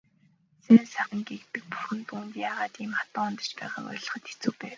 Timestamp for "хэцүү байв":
4.27-4.69